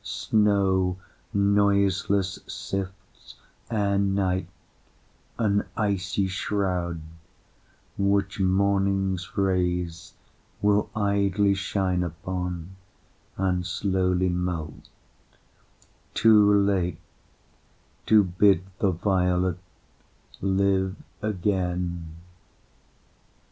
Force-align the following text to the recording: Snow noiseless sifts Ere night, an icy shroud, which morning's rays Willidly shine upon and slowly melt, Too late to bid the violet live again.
Snow 0.03 0.97
noiseless 1.31 2.39
sifts 2.47 3.35
Ere 3.69 3.99
night, 3.99 4.47
an 5.37 5.63
icy 5.77 6.25
shroud, 6.25 6.99
which 7.99 8.39
morning's 8.39 9.37
rays 9.37 10.15
Willidly 10.63 11.53
shine 11.55 12.01
upon 12.01 12.75
and 13.37 13.63
slowly 13.63 14.29
melt, 14.29 14.89
Too 16.15 16.51
late 16.51 16.97
to 18.07 18.23
bid 18.23 18.63
the 18.79 18.89
violet 18.89 19.59
live 20.41 20.95
again. 21.21 22.15